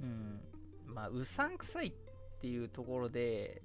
[0.00, 0.40] うん。
[0.86, 1.92] まあうさんくさいっ
[2.40, 3.62] ていうところで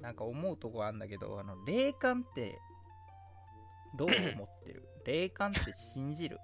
[0.00, 2.58] なんか思うとこあるんだけどあの霊感って
[3.96, 4.88] どう思ってる？
[5.04, 6.38] 霊感って信じる？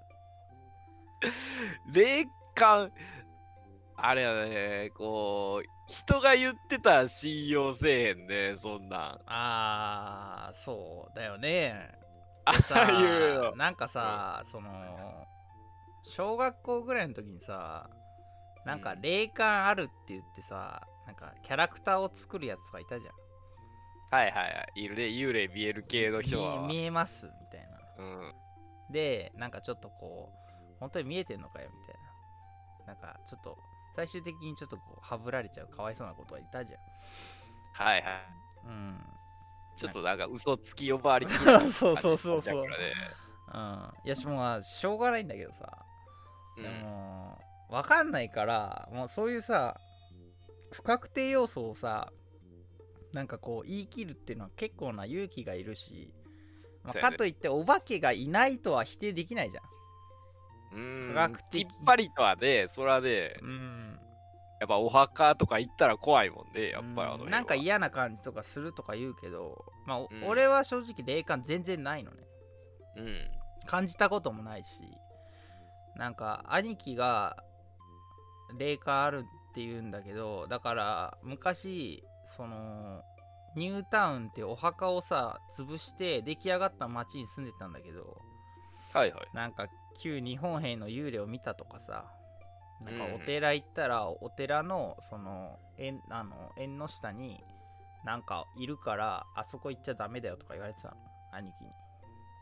[1.92, 2.92] 霊感
[3.96, 9.20] あれやねこう人が言ってたら信用せえへんねそんなん。
[9.26, 11.98] あーそうだよね。
[12.44, 13.56] ああいうの。
[13.56, 15.26] なんかさ、その
[16.04, 17.90] 小学校ぐらいの時にさ
[18.68, 19.00] なんかうん。
[19.02, 23.14] 霊感あるって言ってさなんかキャラクターを作るやつとかいたじゃん。
[24.10, 24.82] はいはいはい。
[24.82, 25.02] いるね。
[25.04, 26.62] 幽霊見える系の人は。
[26.62, 27.68] 見見えますみたい
[27.98, 28.04] な。
[28.04, 28.34] うん。
[28.92, 31.94] でなんかちょっとこう本当に見えてんのかよみたい
[32.86, 32.86] な。
[32.86, 33.58] なんかちょっと
[33.96, 36.74] 最終的にちょっとこうはぶられちゃうかわいそうなことはいたじ
[37.74, 38.12] はいはい。
[38.66, 39.00] ゃんうん。
[39.76, 42.42] ちょっとなんか嘘つき呼ばわり そうそうそうそう。
[42.42, 43.92] そうん。
[44.04, 45.86] いやしもうしょうがないんだけどさ。
[46.56, 46.62] うん。
[46.62, 49.76] でもわかんないからもうそういうさ
[50.72, 52.12] 不確定要素をさ
[53.12, 56.12] なんかこう言い切るっていうのは結構な勇気がいるし、
[56.84, 59.64] まあかといってお化けがいないとは否定できないじゃん。
[60.78, 61.14] うん。
[61.14, 63.98] 科学的きっぱりとはねそれはねうん。
[64.60, 70.26] やっぱお墓とか行ったら怖いもんねやっぱりあのなんか嫌な感じとかするとか言うけど、まあおうん。
[70.26, 72.18] 俺は正直霊感全然ないのね。
[72.96, 73.16] うん。
[73.66, 74.82] 感じたこともないし
[75.96, 77.36] なんか兄貴が
[78.56, 82.02] 霊感あるって言うんだけどだから昔
[82.36, 83.02] その
[83.56, 88.16] ニュータウンってお墓をさ潰して出来上がった町に住んでたんだけど
[88.92, 89.28] はいはい。
[89.34, 89.66] なんか
[90.00, 92.04] 旧日本兵の幽霊を見たとかさ
[92.84, 93.14] なんかうん。
[93.16, 97.42] お寺行ったらお寺のその縁あの縁の下に
[98.04, 100.94] なんかいるからあそこ行っちゃダメだよとか言われてたの
[101.32, 101.70] 兄貴に。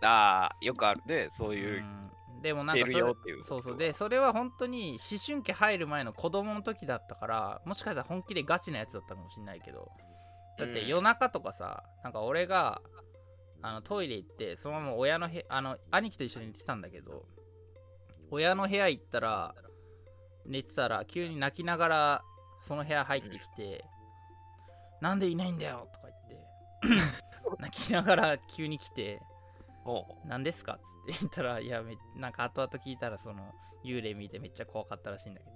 [0.02, 2.10] ああよくあるねそういううん
[2.46, 3.16] でもなんか出そう。
[3.44, 3.76] そうそう。
[3.76, 9.90] でそれは本当に思春期入る前の子供の時だったからもしかしたら本気でガチなやつだったかもしれないけど。
[10.56, 10.88] だってうん。
[10.88, 12.80] 夜中とかさ、なんか俺が
[13.62, 17.24] あのトイレ行ってそのまま親のへあの兄貴と一緒に寝てたんだけど
[18.30, 19.54] 親の部屋行ったら
[20.46, 22.22] 寝てたら急に泣きながら
[22.62, 23.84] その部屋入ってきて、
[25.00, 26.08] なんでいないんだよとか
[26.82, 27.12] 言って
[27.62, 29.20] 泣きながら急に来て
[30.24, 30.74] 何ですか？
[30.74, 30.82] っつっ
[31.14, 33.52] て言ったら、いや、めなんか後々聞いたら、その
[33.84, 35.52] 幽霊見てめっちゃ怖かったらしいんだけど、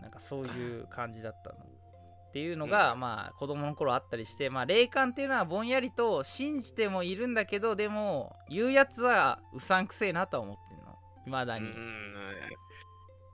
[0.00, 1.56] なんかそういう感じだったの。
[1.56, 10.98] っていうのが、まあ子供の頃あったりして、まあ霊感っていうのはぼんやりと信じてもいるんだけど、でも言うやつはうさんくせえなとは思ってんの。
[11.24, 11.64] 未だに。
[11.66, 11.74] うん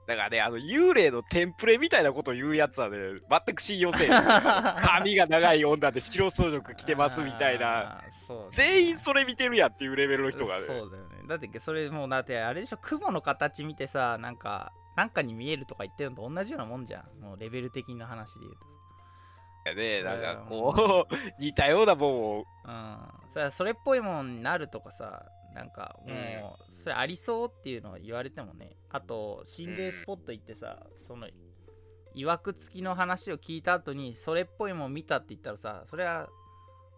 [0.07, 2.97] だからね、あの幽霊のテンプレみたいなことを言うやつはね、
[3.29, 4.09] 全く信用せん。
[4.79, 8.03] 髪が長い女で白装束着てますみたいな。
[8.49, 10.65] 全員それ見てるやんっていうレベルの人がね。
[10.67, 11.27] そうだよね。
[11.27, 17.21] だってそれもうだってあれでしょ雲の形見てさなんかなんかに見えるとか言ってるのと同じようなもんじゃん。
[17.21, 18.75] もうレベル的な話で言うと。
[19.73, 22.97] ね、なんかこう、 似たようなもんを、うん。
[23.33, 31.27] それはそれっぽいもんになるとかさなんかもう、うんそれありそうっていうのを言われてもねあと心霊スポット行ってさ、その
[32.13, 36.29] いわくつきの話を聞いた後にそれっぽいもん見たって言ったらさそれは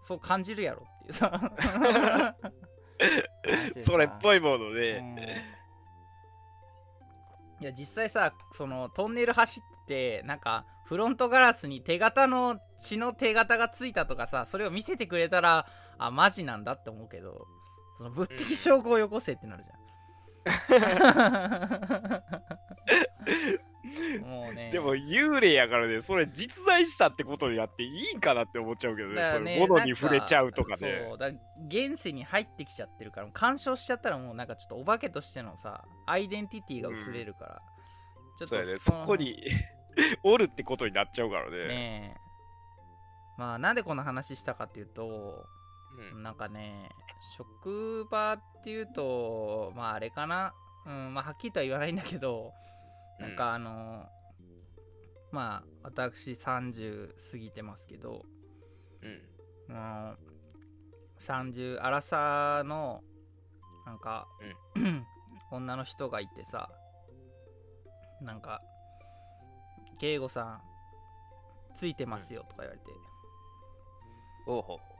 [0.03, 1.31] そう感じるやろっていうさ。
[3.85, 5.55] それっいぽいものね。
[7.61, 15.65] いや実際さそのトンネル走ってなんかフロントガラスに手形の血の手形がついたとかさそれを見せてくれたら
[15.97, 17.47] あマジなんだって思うけど
[17.97, 19.76] その物的証拠をよこせってなるじゃん
[24.21, 31.07] もうね でも幽霊やからね、それ実在したってことにやっていいんかなって思っちゃうけどね、だからねそういうものに触れちゃうとかね。
[31.09, 31.27] そうだ
[31.67, 37.61] 現世に入ってきちゃってるから干渉しちゃったらもうなんかちょっとお化けとしてのさアイデンティティが薄れるから、
[38.37, 39.47] ちょっとそうやね、そのこに
[40.23, 41.67] おるってことになっちゃうからね。
[41.67, 42.27] ねえ
[43.37, 45.45] まあなんでこの話したかっていうと
[45.97, 46.23] うん。
[46.23, 46.89] なんかね
[47.37, 50.53] 職場っていうとまああれかな。
[50.85, 52.53] うんまあはっきりとは言わないんだけど
[53.19, 54.05] なんかあの、
[55.31, 58.25] まあ私30過ぎてますけど
[59.01, 59.73] うん。
[59.73, 60.17] もう
[61.19, 63.03] 30アラサーの
[63.85, 64.27] なんか、
[65.51, 66.69] 女の人がいてさ
[68.21, 68.61] なんか
[69.99, 70.61] 「慶吾さん
[71.73, 72.85] ついてますよ」とか言われて。
[74.45, 74.77] おうほう「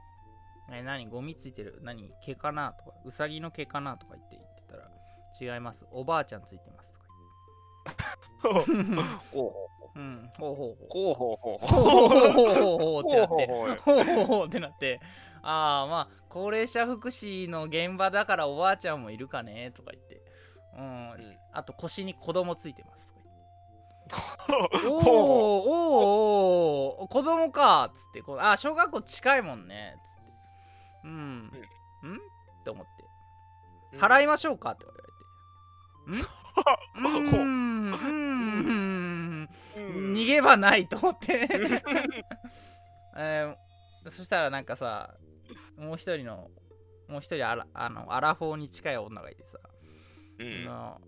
[0.70, 1.06] え、何？
[1.08, 1.78] ゴミついてる？
[1.82, 2.12] 何？
[2.22, 2.72] 毛かな？
[2.72, 3.96] とか、ウサギの毛かな？
[3.96, 5.86] とか言って言ってたら、違います。
[5.90, 8.92] おばあちゃんついてますとか言って。
[9.32, 9.98] ほうほうほう。
[9.98, 10.30] ん。
[10.38, 11.06] ほうほうほう。
[11.06, 11.66] ほうほうほう。
[11.66, 13.46] ほうほうってなって。
[13.84, 15.00] ほうほうほうってなって。
[15.42, 19.72] ああ、まあ、高齢者福祉の現場だからおばあちゃんもいるかね？
[19.74, 20.22] とか言って。
[20.76, 21.38] うん。
[21.52, 23.14] あと腰に子供ついてます
[24.08, 24.22] とか。
[24.88, 24.98] おお
[27.00, 30.17] おお子供かっつってあ小学校近いもんねっつって
[31.04, 31.52] うん。
[32.02, 32.16] うん？
[32.16, 32.18] っ
[32.64, 33.96] て思って。
[33.96, 34.72] う払いましょうか？
[34.72, 35.02] って言われ
[36.12, 36.28] て。
[37.38, 37.40] ん？
[37.40, 37.92] うん。
[37.92, 39.48] うーん。
[39.76, 40.12] うん。
[40.12, 41.48] 逃げ場ないと思って。
[43.16, 43.68] えー
[44.10, 45.12] そしたらなんかさ
[45.76, 46.50] もう一人の
[47.08, 49.58] もう一人アラあのアラフォーに近い女がいてさ、
[50.38, 50.66] うん。
[50.66, 51.00] あの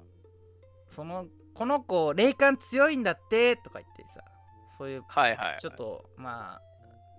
[0.91, 4.23] そのこの子霊感強いんだってとか言ってさ。
[4.77, 5.61] そういうはいはいはい。
[5.61, 6.61] ちょっとま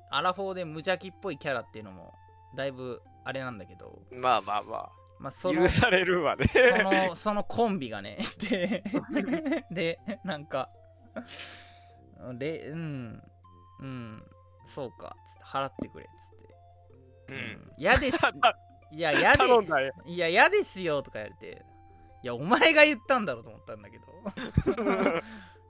[0.09, 2.13] あアラフォーで無邪気っぽいキャラっていうのも
[2.55, 4.89] だいぶあれなんだけど、まあまあま
[5.19, 6.45] まあ、そあ、の許されるわね。
[6.47, 8.83] その そのコンビがね で
[9.71, 10.69] でなんか
[12.33, 13.23] でうん
[13.79, 14.23] うん
[14.65, 17.33] そうかつって払ってくれっつって。
[17.33, 17.71] うん。
[17.77, 18.17] 嫌です。
[18.91, 19.43] いや嫌で。
[20.05, 21.65] いや嫌ですよとか言われて。
[22.23, 24.05] いやお前が言ったんだろうと思ったんだけど。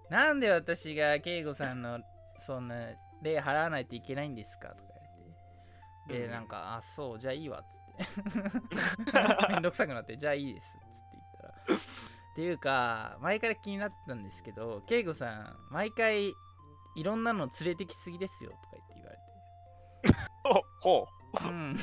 [0.10, 2.00] なんで私が慶吾さんの
[2.40, 2.76] そんな
[3.22, 4.91] 礼払わないといけないんですかとか
[6.08, 6.32] で、うん。
[6.32, 9.50] なんかあそうじゃあいいわっつって。
[9.50, 11.78] めんどくさくなってじゃあいいですっつって言ったら。
[11.78, 16.34] っていうか前から気になってたんですけど慶吾さん毎回
[16.96, 19.18] いろんなの連れてきすぎですよとか言って言われ
[20.10, 20.22] て。
[20.82, 21.22] ほう。
[21.48, 21.76] ん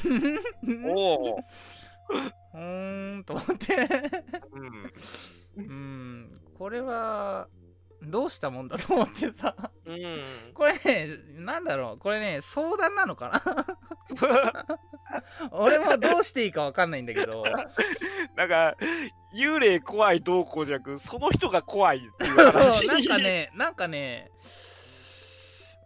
[0.87, 0.93] う。
[0.93, 1.37] おお。
[1.37, 2.57] う。
[2.57, 3.89] ーんと思って。
[4.53, 4.93] うん。
[5.57, 6.41] うん。
[6.57, 7.49] これは
[8.03, 9.55] どうしたもんだと思ってさ
[9.87, 10.53] うん。
[10.55, 11.99] これねなんだろう。
[11.99, 13.67] これね相談なのかな
[15.51, 17.45] 俺もどうしていいかわかんないんだけど。
[18.37, 18.77] なんか、
[19.35, 22.87] 幽霊怖いどうこうじゃなく、その人が怖いっていう話。
[22.87, 24.31] なんかねなんかね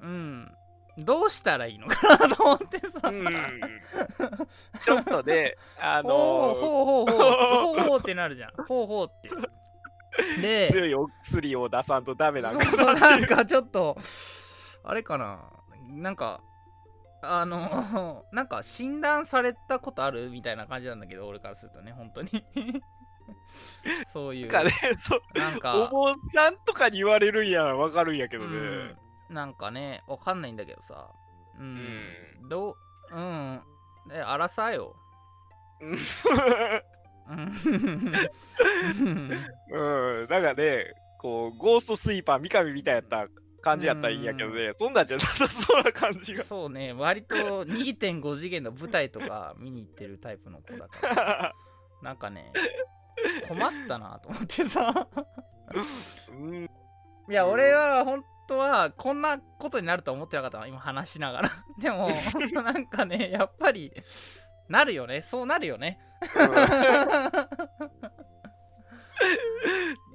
[0.01, 0.53] うん。
[0.99, 3.27] どうしたらいいのかなと思ってさ、うん。
[4.79, 8.51] ちょっとね、あほうのほうほうほうほうほうってなるじゃん。
[8.69, 9.31] ほうほうって。
[10.43, 13.97] で強いお薬を出さんとダメなんかなんかちょっと
[14.85, 15.41] あれかな。
[15.89, 16.43] なんか
[17.23, 22.31] あの なんか診断されたことあるみたいな感じなんだけど俺からするとね本当に。
[24.13, 24.51] そういう。
[24.51, 25.39] なんかね、そう。
[25.39, 25.85] なんか。
[25.85, 28.59] お坊さんとかに言われるんやらわかるんやけどね。
[28.59, 28.99] うん。
[29.35, 31.09] なんかねわかんないんだけどさ。
[31.59, 32.77] うん、ど
[33.11, 33.63] ううん。
[34.11, 34.97] えあらさよ。
[35.81, 35.97] うん
[37.29, 37.53] うん。
[39.71, 43.29] うん、なんかね、こう、ゴーストスイーパー、三上みたいやった
[43.63, 46.45] 感じやったらいいんやけどね、そんなんじゃなさそうな感じが。
[46.45, 46.93] そうね。
[46.93, 51.55] 割と2.5次元の舞台とか見に行ってるタイプの子だから。
[52.03, 52.53] なんかね
[53.47, 55.09] 困ったなと思ってさ。
[56.31, 56.69] うん、い
[57.29, 60.59] や俺は本当はこんなことになるとは思ってなかった。
[60.59, 61.51] の今話しながら。
[61.79, 62.11] でも
[62.63, 63.93] なんかねやっぱり
[64.69, 65.23] なるよね。
[65.23, 66.01] そうなるよね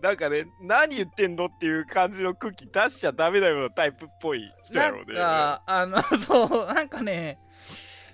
[0.01, 5.15] なんかね、何言ってんのっていう感じの空気出しちゃダメなようなタイプっぽい人やなんろうね。
[5.15, 7.39] かあのそうなんかね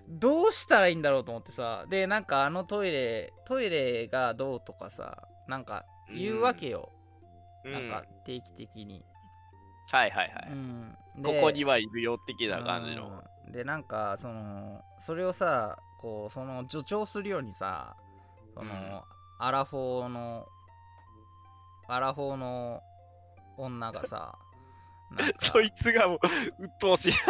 [0.08, 1.86] どうしたらいいんだろうと思ってさ。
[1.90, 6.90] でなんかあのトイレトイレがどうとかさなんか言うわけよ、
[7.66, 7.72] うん。
[7.74, 9.04] なんか定期的に、
[9.92, 10.52] はいはいはい。
[10.52, 10.98] うん。
[11.22, 13.24] こでこにはいるよ的な感じの。
[13.46, 13.52] うん。
[13.52, 17.96] でなんかそのそれをさこうその助長するようにさ
[18.56, 19.02] その、うん。
[19.40, 20.48] アラフォーの
[21.88, 22.82] アラフォーの
[23.58, 24.36] 女がさ
[25.38, 26.20] そいつがもう、
[26.60, 27.14] 鬱陶しい。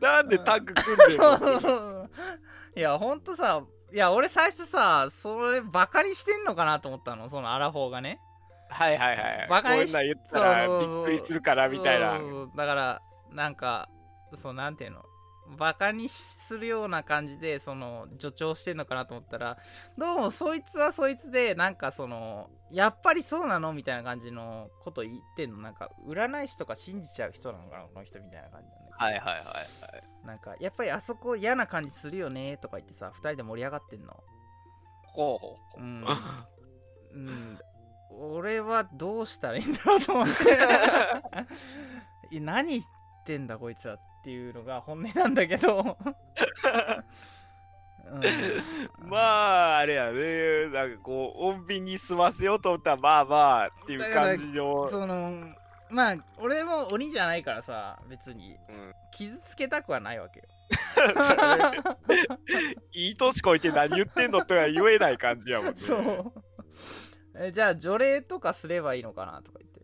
[0.00, 2.08] なんでタッグ組んでんの？
[2.76, 3.62] いやほんとさ
[3.92, 7.28] いや俺最初さそれバカにしてんのかなと思ったの。
[7.30, 8.20] そのアラフォーがね。
[8.68, 9.46] はいはいはい。
[9.48, 12.18] バカにしこんなん言ったらびっくりするからみたいな。
[12.56, 13.88] だからなんか
[14.42, 15.04] そうなんていうの？
[15.58, 19.58] バカにするような感じでその助長してんのかなと思ったら
[19.96, 23.72] どうもそいつはそいつでなんかそのやっぱりそうなの？
[23.72, 25.58] みたいな感じのこと言ってんの？
[25.58, 27.84] なんか占い師とか信じちゃう人なのかな？
[27.84, 28.96] この人みたいな感じなんだけど。
[28.98, 29.62] はいはいはいは
[30.24, 30.26] い。
[30.26, 32.56] なんかやっぱりあそこ嫌な感じするよね？
[32.56, 34.16] とか言ってさ2人で盛り上がってんの。
[35.04, 35.80] ほうほう。
[35.80, 35.84] う。
[35.84, 36.04] ん、
[37.14, 37.58] うん、
[38.10, 40.32] 俺はどうしたらいいんだろうと思って。
[42.32, 42.84] え何言っ
[43.26, 45.98] てんだこいつらっていうのが本音なんだけど、
[48.08, 54.88] うん、まあ、あれやね、なんかこう、穏便に済ませようと思ったら、まあまあっていう感じの。
[54.88, 55.54] その
[55.88, 58.56] まあ俺も鬼じゃないからさ別に。
[58.68, 58.92] うん。
[59.12, 60.46] 傷つけたくはないわけよ。
[62.92, 65.80] いい年こいて何言ってんのとは言えない感じやもんね。
[65.80, 66.32] そう。
[67.38, 69.80] えじゃあ除霊とかすればいいのかなとか言って。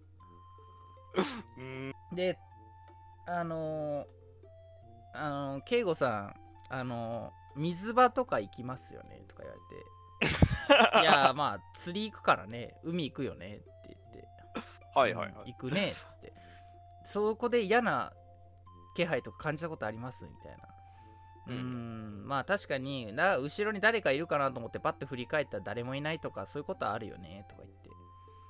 [1.59, 1.93] うん。
[2.17, 2.37] で
[3.27, 4.07] あのー、
[5.15, 6.35] あのー、慶吾さん
[6.69, 10.03] あのー、水場とか行きますよねとか言われて。
[11.03, 14.29] いやまあ釣り行くからね海行くよねって言って。
[14.95, 15.35] はいはいはい。
[15.41, 16.33] うん行くねっつって。
[17.05, 18.13] そこで嫌な
[18.95, 20.69] 気配とか感じたことありますみたいな。
[21.49, 27.91] うーうんんまあ確かにな後ろに誰かいるかなと思ってパッと振り返ったら誰もいないとかそういうことはあるよねとか言って。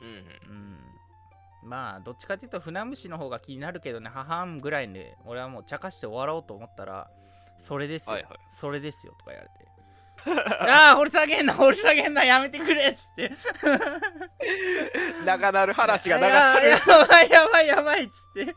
[0.02, 0.54] うん。
[0.54, 0.91] うん
[1.62, 7.08] まあどっちかっていうと船虫の方が気になるけどね母んぐらいで俺はもう茶化して終わろうと思ったら
[7.58, 8.32] それですよ、はいはい。
[8.50, 9.72] それですよとか言われて。
[10.68, 13.32] ああ掘り下げんな掘り下げんなやめてくれっつって。
[15.20, 15.24] うん。
[15.24, 18.12] 長なる話が長くやばいやばいやばいっつっ
[18.46, 18.56] て。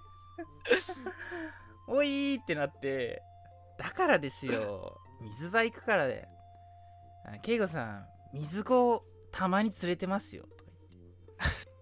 [1.87, 3.21] おいーってなって。
[3.77, 6.27] だからですよ水場行くからで。
[7.25, 10.71] あケイゴさん水子たまに連れてますよとか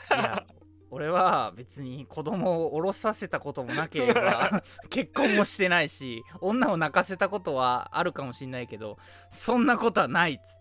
[0.09, 0.27] 言って。
[0.27, 0.45] いや
[0.93, 8.99] 俺は別に子供を降ろさせたこともなければ 結婚もしてないし女を泣かせたことはあるかもしんないけど
[9.31, 10.51] そんなことはないっつって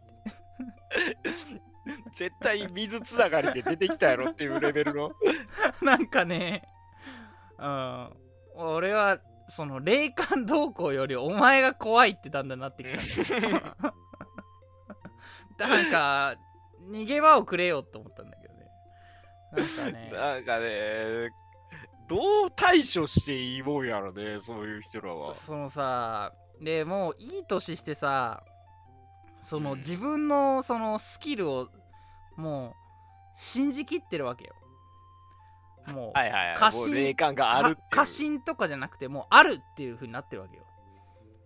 [2.14, 5.12] 絶対水つながりで出てきたやろっていうレベルの。
[5.82, 6.62] なんかね、
[7.58, 8.08] うん、
[8.54, 12.96] 俺はその霊感動向よりお前が怖いってだんだんなってきた。
[15.58, 16.36] なんか
[16.90, 18.41] 逃げ場をくれよって思ったんだけどね。
[19.52, 21.30] なんかね、なんかね、
[22.08, 25.34] どう対処していいもんやろね、そういう人らは。
[25.34, 28.42] そのさ、でもういい年してさ、
[29.42, 31.68] そのうん自分のそのスキルを
[32.36, 32.72] もう
[33.34, 34.54] 信じきってるわけよ。
[35.88, 36.56] もう、はいはいはい。
[36.56, 40.64] 過信もう霊感がある過信とかじゃなくてもうあるっていう風になってるわけよ。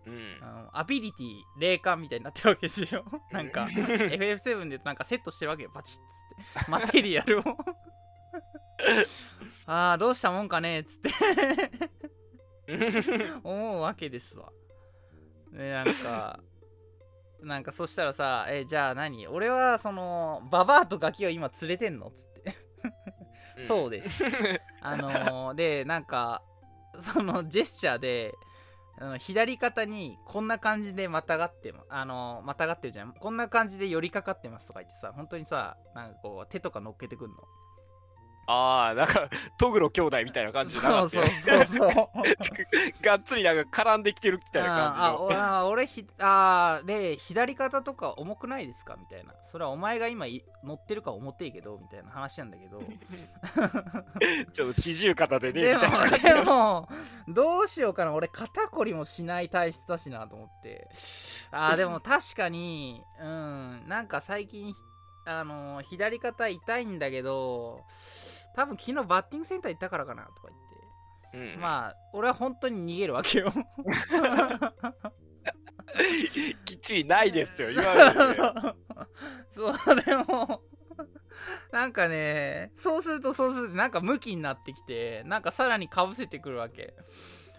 [0.06, 0.38] うん。
[0.40, 3.04] あのアビリティ霊感みたいになってるわけですよ。
[3.32, 4.18] なんか FF7
[4.64, 5.70] で言うとなんかセットしてるわけよ。
[5.74, 6.70] バチッつって。
[6.70, 7.42] マテリアルを
[9.66, 11.10] ああどうしたもんかねっつって。
[13.42, 14.52] 思うわけですわ。
[15.52, 16.40] でなんか
[17.40, 19.26] なんかそしたらさえじゃあ何？
[19.28, 22.36] 俺はそのババアとガキを今連れてんのっつって。
[23.64, 24.22] そうです。
[24.82, 26.42] あのーで、なんか、
[27.00, 28.34] そのジェスチャーで、
[28.98, 33.12] あの左肩にこんな感じでまたがって、あのまたがってるじゃん。
[33.12, 37.36] こんな感じで寄りかかってますとか言ってさ、本当にさ、なんかこう、手とか乗っけてくんの？
[38.48, 43.04] ああ、なんか、トグロ兄弟みたいな感じでなそうそうそうそう。
[43.04, 45.24] がっつりなんか絡んできてるみたいな感じあの。
[45.24, 48.96] おあ俺ひあーで左肩とか重くないですか？
[48.98, 49.32] みたいな。
[49.50, 52.80] それはお前が今い乗ってるか重てえけどみたいな話なんだけど。
[54.52, 55.80] ちょっと四十肩でね、でも
[56.22, 56.88] でも
[57.28, 58.12] どうしようかな。
[58.12, 60.88] 俺肩こりもしない体質だしなと思って。
[61.50, 64.74] あーでも確かにうんなんか最近
[65.24, 67.84] あの左肩痛いんだけど
[68.56, 70.48] 多分昨日バッティングセンター行ったからかなとか
[71.32, 71.54] 言って。
[71.54, 71.60] うん。
[71.60, 73.52] まあ俺は本当に逃げるわけよ。
[76.64, 78.36] きっちりないですよ、 今までね。
[79.54, 80.62] そうでも。
[81.70, 86.94] なんかねそうするとそうするとなんかムキになってきてなんかさらにかぶせてくるわけ。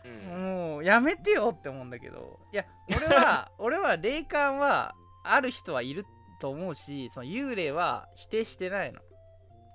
[0.04, 0.44] うん。
[0.44, 2.40] もうやめてよって思うんだけど。
[2.52, 6.06] いや俺は 俺は霊感はある人はいる
[6.40, 9.02] と思うしその幽霊は否定してないの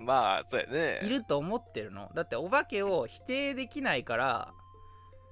[0.03, 1.01] まあ、そうやね。
[1.03, 2.11] いると思ってるの。
[2.15, 4.53] だってお化けを否定できないから、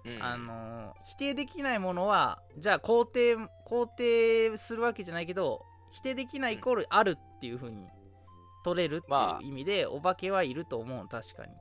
[0.05, 0.23] うん。
[0.23, 3.37] あの否定できないものはじゃあ肯定
[3.67, 7.87] 肯定するわけじゃないけど否定できないイコールあるっていう風に
[8.65, 10.99] 取れるってまあいう意味で、お化けはいると思う。
[10.99, 11.53] の確かに。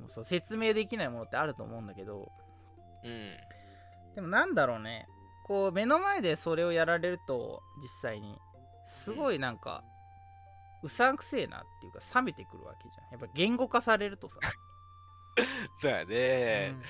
[0.00, 2.30] もうそう説明できないものってあると思うんだけど。
[3.04, 3.30] うん。
[4.14, 5.06] でもなんだろうね。
[5.46, 8.36] こう目の前でそれをやられると実際に
[8.86, 9.97] すごいなんか、う
[10.86, 13.18] さんくせえなっていうか冷めてくるわけじゃん。
[13.18, 14.36] やっぱ言語化されるとさ、
[15.74, 16.74] そうやね。
[16.74, 16.84] うんうん。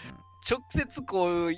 [0.50, 1.50] 直接こう、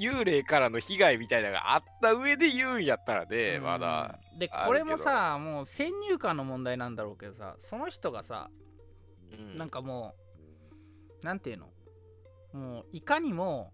[0.00, 4.18] 幽霊からの被害みたいなのがあった上で言うんやったらね、まだ。
[4.32, 8.50] うんであるこれもさもう先入観の問題なんだろうけどさその人がさ
[9.32, 9.58] うん。
[9.58, 10.14] なんかも
[11.22, 11.68] うなんていうの？
[12.54, 13.72] もういかにも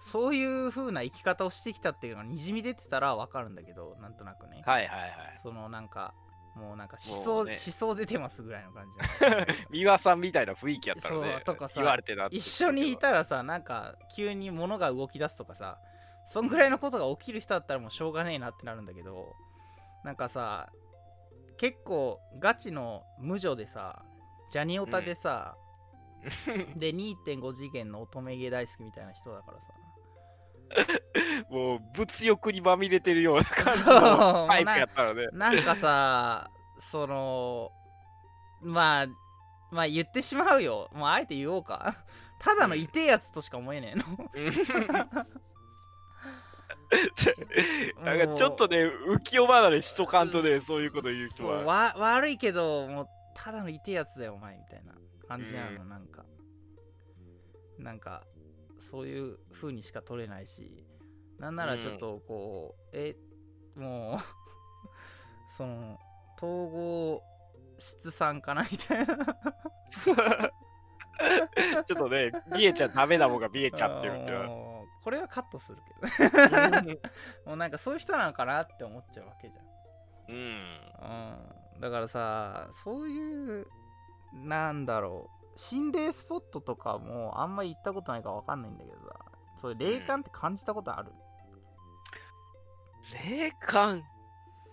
[0.00, 4.62] そういう風な生き方をしてきたっていうのがにじみ出てたらわかるんだけどなんとなくね。
[4.64, 5.10] はいはいはい。
[5.42, 6.14] そのなんか
[6.54, 7.52] もうなんか思想、ね。
[7.52, 8.98] 思想出てますぐらいの感じ。
[9.70, 15.78] 三輪さんみたいな雰囲気やったらねとかさ言われてな一緒にいたらさなんか急に物が動き出すとかさ
[16.26, 19.34] そんぐらいのことが起きる人だったらもうしょうがねえなってなるんだけど
[20.04, 20.70] なんかさ
[21.58, 24.04] 結構ガチの無女でさ
[24.50, 25.56] ジャニオタでさ、
[26.74, 30.92] で2.5次元の乙女芸大好きみたいな人だからさ
[31.50, 37.72] もう物欲にまみれてるような感じの タイプやったらねなんかさその
[38.62, 39.06] まあ
[39.70, 40.90] まあ言ってしまうよ。
[40.92, 41.94] もうあえて言おうか。
[42.38, 44.04] ただの痛えやつとしか思えねえの。
[48.04, 48.28] なん。
[48.28, 51.62] かちょっとね、浮世離れしとかんとね、そういうこと言う人は。
[51.62, 54.94] わ悪いけどもうただの痛いやつだよお前みたいな
[55.28, 56.24] 感じなの、うなんか。
[57.78, 58.24] なんか
[58.90, 60.84] そういう風にしか取れないし
[61.40, 63.16] なんならちょっとこう、え
[63.74, 64.18] もう
[65.56, 65.98] その
[66.36, 67.22] 統合
[67.78, 69.16] 質産かなみたいな。
[71.84, 74.38] ちょっとね、見えちゃダメなもんが見えちゃってるっていう。
[74.38, 74.46] のは。
[74.48, 75.78] もうこれはカットする
[76.18, 77.00] けど。
[77.46, 79.66] もうなんかそういう人なのかなって思っちゃうわけじゃん。
[80.28, 80.80] うん。
[81.74, 83.66] うん、だからさそういう
[84.34, 89.16] なんだろう心霊スポットとかもあんまり行ったことないから分かんないんだけどさ
[89.60, 91.12] そういう霊感って感じたことある、
[93.12, 94.02] 霊感。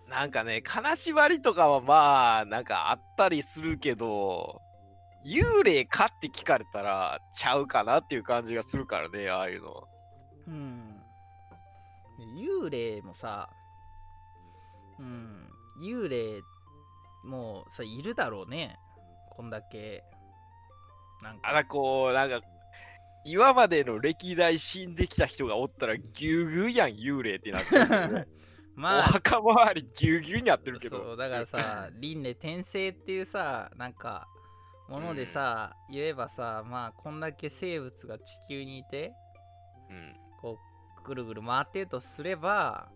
[0.07, 4.61] なんかね、金縛りとかはまあ、なんかあったりするけど、
[5.25, 9.83] 幽霊かって聞かれたら、ちゃうかなっていう感じがするからね、ああいうの。
[10.47, 10.97] うん、
[12.17, 13.49] で幽霊もさ
[14.99, 15.49] うん。
[15.81, 16.41] 幽霊
[17.25, 18.77] もさいるだろうね。
[19.29, 20.03] こんだけ。
[21.21, 21.49] なんか。
[21.49, 22.41] あら、こう、なんか、
[23.27, 28.27] 今までの歴代死んできた人がおったら、ぎゅうぎゅうやん、幽霊ってなってるけどね
[28.77, 30.97] お まあ墓周りぎゅうぎゅうになってるけど。
[31.01, 34.27] そうだからさ輪廻転生っていうさなんか
[34.87, 39.13] ものでさ、言えばさまあこんだけ生物が地球にいて
[39.89, 40.15] うん。
[40.39, 40.57] こ
[41.01, 42.89] うぐるぐる回ってるとすれば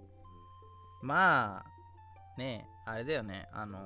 [1.01, 3.79] まあねあれだよねあの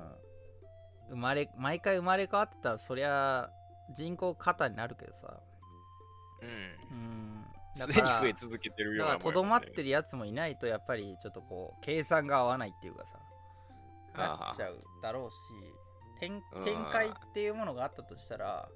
[1.08, 3.50] 生まれ毎回生まれ変わってたらそりゃ
[3.94, 5.40] 人口過多になるけどさ
[6.42, 6.48] うん。
[6.48, 7.46] うん。
[7.76, 13.18] 常に増え続けてるようなとどまってるやつもいないとやっぱりちょっとこう計算が合わないっていうかさ
[14.16, 15.36] なっちゃうだろうし
[16.18, 18.66] 展うん展開っていうものがあったとしたら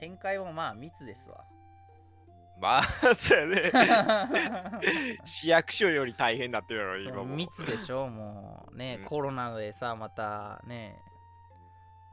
[0.00, 1.44] 展開もまあ密ですわ。
[2.58, 2.82] まあ、
[3.18, 3.70] そうやね。
[5.24, 7.24] 市役所より大変になってるやろ、今も。
[7.36, 8.76] 密でしょもう。
[8.76, 9.04] ね、うん。
[9.04, 10.98] コロナでさまたね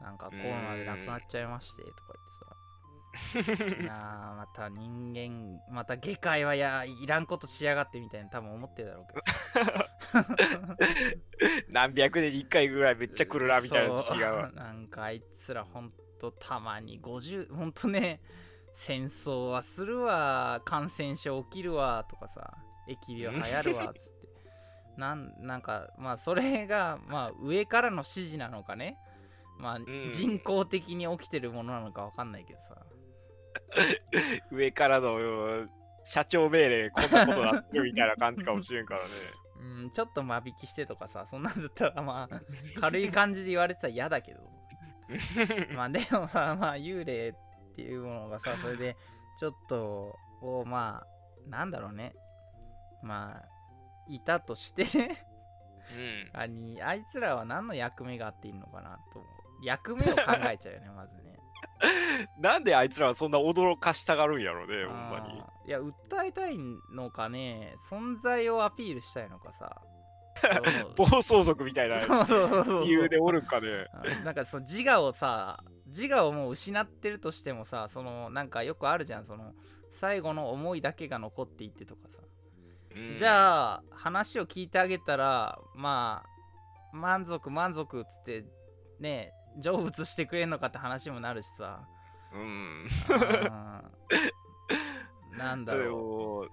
[0.01, 2.13] なんかコロナで亡くなっちゃいましてとか
[3.33, 9.23] 言ってさなあまた人間また下界はいやいらんことしやがってみたいな多分思ってるだろうけど。
[11.69, 14.51] 何百年に1回ぐらいめっちゃ来るなみたいな時期が。
[14.51, 18.21] なんかあいつらほんとたまに50ほんとね
[18.73, 24.23] 戦争はするわ感染症起きるわとかさ疫病流行るわっつって。
[24.97, 28.97] なんなんかまあそれがまあ上からの指示なのかね。
[29.57, 29.85] まあん。
[30.11, 32.82] 人工的に起きてるものなのかわかんないけどさ
[34.51, 35.69] 上からのうん
[36.03, 39.07] 社長命令こんなことなってるみたいな感じかもしれんからね。
[39.59, 42.41] うんちょっと間引きしてとかさそんなんだったらまあ
[42.81, 44.41] 軽い感じで言われてたら嫌だけど
[45.73, 48.97] まあでもさまあ幽霊っていうものがさそれで
[49.39, 51.05] ちょっとをま
[51.47, 52.13] あなんだろうね
[53.01, 53.47] まあ
[54.07, 54.83] いたとして
[55.91, 56.29] うん。
[56.33, 61.22] あにあいつらは何の役目があっていいのかなと思う役目を考えちゃうよねまずね
[62.39, 65.43] なんであいつらはそんな驚かしたがるんやろね、ほんまに。
[65.65, 66.57] いや訴えたい
[66.91, 69.81] のかね存在をアピールしたいのかさ。
[70.97, 71.99] 暴走族みたいな
[72.83, 73.87] 理由でおるんかね。
[73.93, 79.53] あなんかその自我をさ自我をもう失ってるとしてもさそのなんかよくあるじゃんその
[79.91, 82.17] 最後の思いだけが残っていってとかさ、
[82.95, 83.15] うん。
[83.15, 88.45] じゃあ話を聞いてあげたらまあ満足満足っつって
[88.99, 91.81] ね成仏してくれんのかって話もなるしさ。
[92.33, 92.87] うん。
[95.37, 96.45] なんだでろも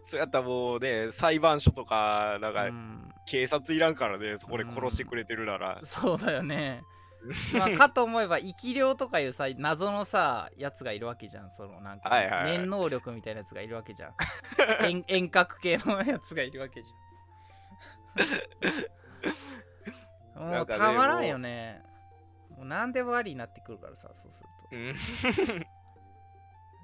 [0.00, 5.80] そうやったらもうね、裁判所とか、なんう、かうん、警察いらんからね、そこで殺してくれてるなら。
[5.84, 6.82] そうだよね。
[7.58, 11.50] まあ、かと思えば生き量とかいうさ謎のさやつがいるわけじゃん。
[11.50, 12.58] そのなんかはいはいはい。
[12.58, 14.14] 念能力みたいなやつがいるわけじゃん。
[14.86, 20.48] 遠遠隔系のやつがいるわけじゃん。
[20.52, 21.82] もうたまらんよね
[22.58, 25.66] もう何でもありになってくるからさそうするとうん。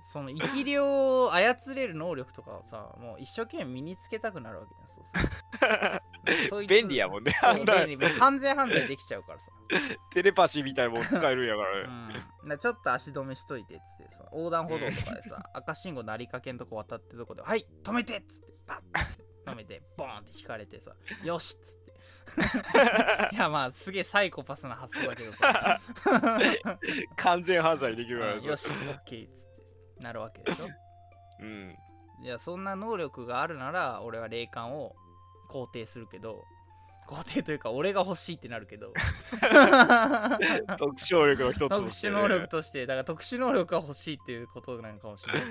[0.06, 7.32] その生き量を操れる能力とかをさもう一生懸命身につけたくなるわけじゃんそうすると そいつ便利やもんね。
[7.86, 9.46] 便利完全犯罪できちゃうからさ
[10.12, 12.22] テレパシーみたいなもん使えるんやからね。
[12.42, 21.83] うん、なちょっと足止めしといてっつってさ横断歩道とかでさ、赤信号なりかけんとこ渡ってるとこで「はい止めて!」っつってパッて止めてボーンって引かれてさ「よし!」っつって
[23.32, 25.80] いやまあすげえサイコパスな発想だけどさ。
[27.16, 29.46] 完全犯罪できるからねうんよし OK っつっ
[29.98, 30.66] てなるわけでしょ。
[31.40, 31.76] うん。
[32.22, 34.94] いやそんな能力があるなら俺は霊感を
[35.50, 36.44] 肯定するけど
[37.06, 38.92] 肯定というか俺が欲しいってなるけど。
[40.78, 42.20] 特殊能力の一つ特として、殊ね。
[42.22, 42.86] 能力として。
[42.86, 45.48] だから特殊能力が欲しいっていうことなのかもしれないけ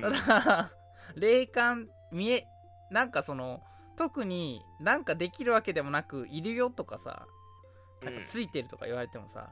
[0.00, 0.08] ど。
[0.08, 0.14] うん。
[0.14, 0.70] ただ
[1.16, 2.46] 霊感見え
[2.90, 3.62] なんかその
[3.98, 7.26] 特になんかできるわけでもなくいるよとかさ
[8.02, 9.50] なんかついてるとか言われてもさ、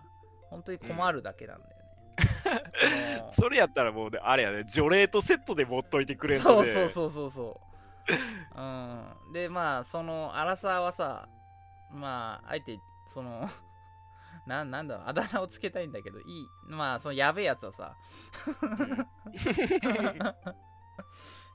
[0.51, 1.87] 本当に困るだけなんだよね、
[3.35, 6.73] そ のそれやったらもうね、あれやね、除霊とセットで持っといてくれんとね。
[6.73, 7.61] そうそうそうそうそ
[8.55, 8.61] う。
[8.61, 8.63] う
[9.31, 9.33] ん。
[9.33, 11.29] でまあそのアラサーはさ
[11.91, 12.79] まああえて
[13.13, 13.49] その
[14.47, 17.97] ななんだろうあだ名をつけたいんだけどいいまあそのやべえやつはさ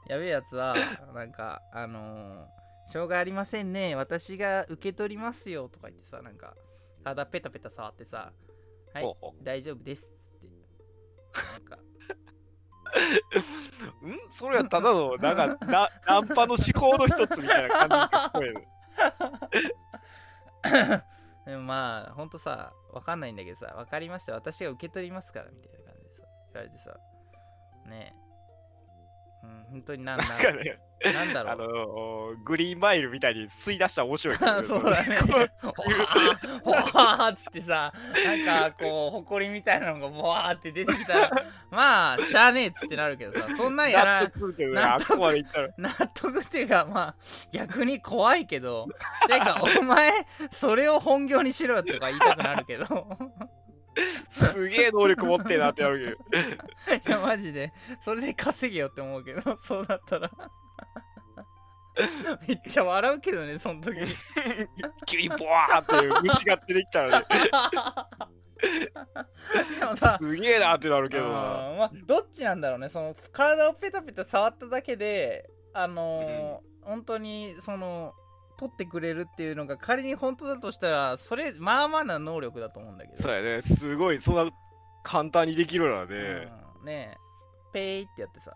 [0.07, 0.75] やべえやつは
[1.13, 2.47] なんかあのー、
[2.87, 3.95] しょうがありませんね。
[3.95, 6.55] 私が受け取りますよとか言ってさなんか
[7.03, 8.31] 体ペタペタ触ってさ
[8.93, 10.47] はいほうほ大丈夫ですって。
[11.53, 11.77] なんか。
[14.01, 14.19] う ん？
[14.29, 18.67] それはただの、なんか、なナンパの手法の一つみたいな感じが聞こえる。
[21.45, 24.33] でもまあほんとさわかんないんだけどさわかりました。
[24.33, 26.21] 私が受け取りますからみたいな感じでさ
[26.53, 26.97] 言われてさ。
[27.85, 28.13] ね。
[28.15, 28.30] え
[29.43, 30.79] うん本当になんなんかね、
[31.13, 35.17] なんだろうあのグリーンマイルみたいに吸い出したら面白いね、そうだね。
[36.63, 37.93] ほわーっつってさ、
[38.25, 38.35] な
[38.67, 45.69] んかこう、ほこりみたいなのがボワーって出てきたら、まあ、しゃあねえっつってなるけどさ、そんなんやら納、得するけどね、納得あそこまでいったら。
[45.77, 47.15] 納得っていうか、まあ、
[47.51, 48.87] 逆に怖いけど、
[49.27, 50.11] てか、お前、
[50.51, 53.07] それを本業にしろよとか言いたくなるけど、
[54.31, 56.17] すげえ能力持ってえなってなる
[57.05, 57.73] いや、マジで、
[58.03, 60.31] それで稼げよって思うけど、 そうだったら。
[62.47, 64.07] めっちゃ笑うけどね、その時に。
[64.07, 67.25] けど、急にボワーって虫が出てきたらね、
[70.19, 71.33] すげえなってなるけどな。
[71.33, 78.13] まあ、どっちなんだろうねその体をペタペタ触っただけであのー本当にその
[78.61, 84.51] 取ってくれるっていうのが仮に本当だとしたらそれまあまあな能力だと思うんだけどそうやね、すごい、そんな
[85.01, 86.47] 簡単にできるなね。
[86.79, 87.17] うんねえ
[87.73, 88.53] ペイってやってさ、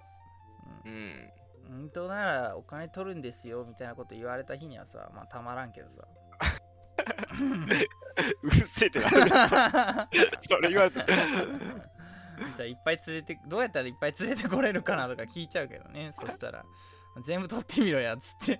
[0.86, 0.92] うん。
[0.92, 6.06] うん、本当ならお金取るんですよみたいなこと言われた日にはさまあたまらんけどさ
[8.44, 9.30] うっせえってなる。
[10.42, 11.06] それ言われたら。
[12.58, 16.66] じゃあいっぱい連れてどうやったらいっぱい連れてこれるかなとか聞いちゃうけどねそしたら
[17.24, 18.60] 全部取ってみろやっつって。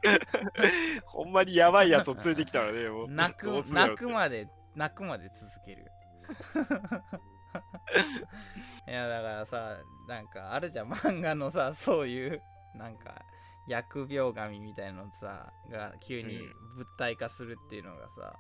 [1.06, 3.10] ほんまにやばいやつを連れてきたらね、もう。
[3.10, 5.92] 泣く泣くまで泣くまで続ける。
[8.88, 12.42] いやだからさなんかあるじゃん漫画のさそういう
[12.76, 13.24] なんか
[13.70, 16.40] 疫病神みたいなのさが急に
[16.76, 18.38] 物体化するっていうのがさ、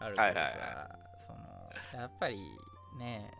[0.00, 0.88] あるけどさ、はいはいは
[1.92, 2.36] そのやっぱり
[2.98, 3.30] ね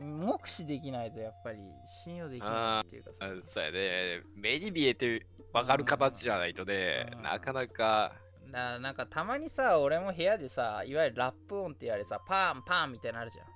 [0.00, 1.58] 目視できないとやっぱり
[2.04, 3.16] 信用できないっていうかさ。
[3.20, 4.22] あそうやね。
[4.36, 7.22] 目に見えて分かる形じゃないとねう、ん。
[7.22, 8.12] なかなか。
[8.50, 13.46] ななんかたまにさ俺も部屋でさいわゆるラップ音って言われさパンパンみたいなのあるじゃん。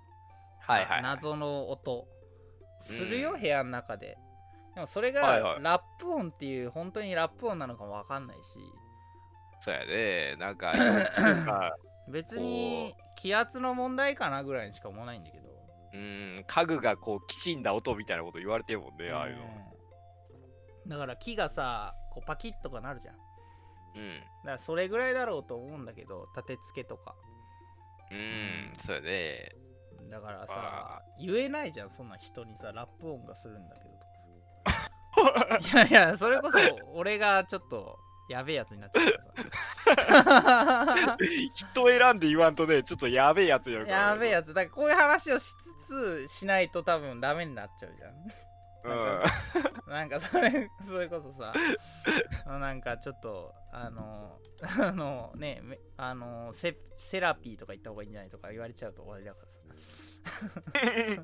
[0.61, 1.03] はいはいはい。
[1.03, 2.07] 謎の音。
[2.83, 3.41] するよ、うん。
[3.41, 4.17] 部屋の中で。
[4.75, 5.63] でもそれはいはい。
[5.63, 8.59] がラップ音っていう本当にラップ音なのかもわかんないし。
[9.61, 10.37] そうやね。
[10.37, 10.73] なんか
[12.09, 15.46] 別に気圧の問題かなぐらいにしか思わないんだけど
[15.97, 16.01] う
[16.41, 19.43] ん、家具がこう、きちんだ音みたいなこと言われてるもんね、ああいうの。
[19.43, 19.49] うん
[20.89, 23.27] だから木がさこうパキッとかなるじゃんだか
[23.97, 24.21] うん。
[24.45, 27.17] らそれぐらいだろうと思うんだけど立て付けとか
[28.13, 29.51] うん、そうやね。
[30.09, 33.97] だからあさ言えないじゃんそんな人にさラップ音がするんだけど
[35.25, 36.59] とかさ いやいやそれこそ
[36.95, 39.07] 俺がちょっとやべえやつになっちゃう
[41.55, 44.05] 人選んで言わんとね、ちょっとやべえやつやるから、ね。
[44.11, 45.55] やべえやつだからこういう話をし
[46.29, 48.13] しないと多分ダメになっちゃうじゃん。
[48.87, 49.93] うん。
[49.93, 51.53] なんか それそれこそさ
[52.47, 54.39] なんかちょっとあの
[54.81, 61.23] あのねめあのセセラピーとか行った方がいいんじゃないとか言われちゃうと終わりだからさ。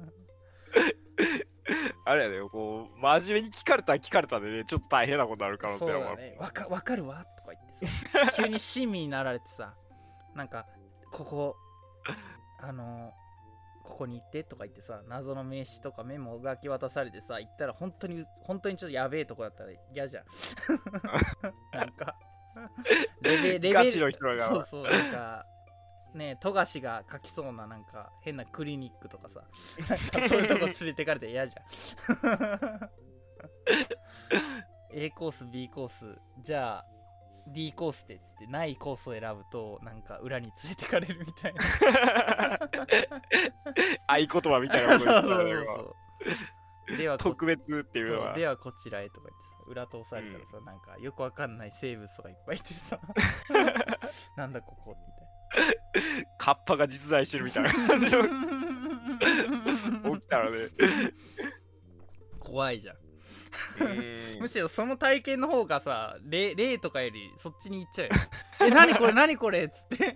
[2.05, 6.37] あれやね、こう、真面目に聞かれたら聞かれたでね、ちょっと大変なことになる可能そう性はだね。
[6.39, 9.75] わかわかるわとか言ってさ急に親身になられてさ
[10.35, 10.67] なんか
[11.13, 11.57] ここ
[12.59, 13.13] あの
[13.93, 20.25] ここに行ってとか言ってさ謎の名刺とかメモがき渡されてさ行ったら本当に本当にちょっとやべえとこだったら嫌じゃん。
[21.77, 22.17] なんか。
[23.21, 24.49] レベレベガチの人らが。
[24.49, 25.47] そうそうなんか
[26.15, 29.43] ね富樫が書きそうななんか変なクリニックとかさ
[29.89, 31.65] なんかそういうとこ連れてかれて嫌じゃん。
[34.95, 36.87] A コース B コースじゃあ
[37.49, 41.61] D コースでっつってないコースを選ぶとなんか裏に連れてかれるみたいな。
[44.07, 45.11] 合言葉みたいなこと
[46.89, 48.35] 言ではこ特別っていうのは。
[48.35, 52.99] ではこちらへとか言ってさ裏通されたらさ、なんかよくわかんない生物とかいっぱいいてさ。
[54.37, 55.03] なんだここみ
[56.39, 58.29] カッパが実在してるみたいな感じのたいな。
[60.19, 60.57] 起きたらね。
[62.41, 62.97] 怖いじゃん
[63.81, 64.41] うん。
[64.41, 68.13] むしろその体験の方がさ霊霊とかよりそっちに行っちゃうよ。
[68.67, 70.15] え何これ何これっつって。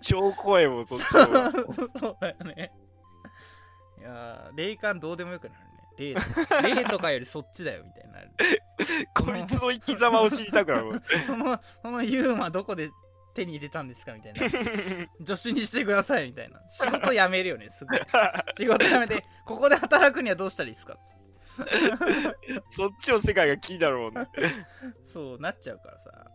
[0.00, 1.04] 超怖いもん、そっち。
[1.04, 2.72] そうだよね。
[3.98, 5.68] いやー霊感どうでもよくなるね。
[6.62, 8.30] 霊霊とかよりそっちだよみたいになる。
[9.14, 11.02] こいつの生き様を知りたくなる。
[11.26, 12.90] そのそのユーマどこで
[13.38, 14.40] 手に入れたんですかみたいな。
[15.36, 16.60] 助手にしてくださいみたいな。
[16.68, 17.96] 仕事辞めるよねすぐ。
[18.56, 20.94] 仕事辞めてここで働くにはどうしたらいいですか？
[20.94, 21.08] っつ
[21.58, 24.26] ってそっちの世界が気になるもんね。
[25.12, 26.30] そうなっちゃうからさ。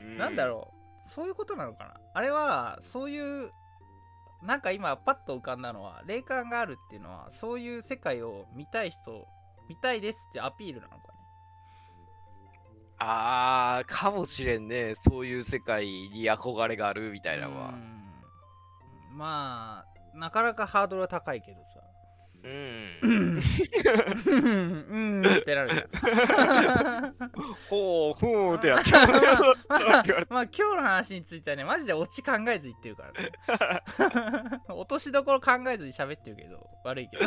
[0.00, 0.72] うなんだろ
[1.06, 1.08] う。
[1.08, 2.00] そういうことなのかな。
[2.14, 3.50] あれはそういう
[4.42, 9.26] なんか今パッと浮かんだのは霊感があるっていうのはそういう世界を見たい人
[9.68, 11.15] 見たいですってアピールなのかね
[12.98, 14.94] あー、かもしれんね。
[14.94, 17.68] そういう世界に憧れがあるみたいなのは。
[17.68, 17.72] う
[19.14, 19.18] ん。
[19.18, 21.80] まあなかなかハードルは高いけどさ。
[22.42, 22.98] うん。
[23.02, 23.40] うん。
[24.88, 25.26] うん。
[25.26, 25.90] ってなる
[27.68, 29.08] ほう、ほうってなっちゃう。
[29.68, 34.60] まあ、まあ今日の話についてはねマジでオチ考えず言ってるからね。
[34.68, 37.24] 落としどころ考えずに喋ってるけど悪いけど。